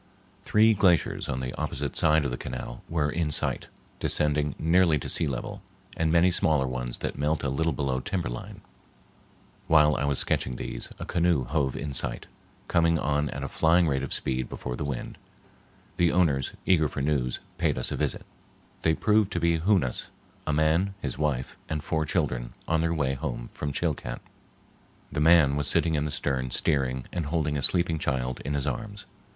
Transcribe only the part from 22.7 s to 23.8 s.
their way home from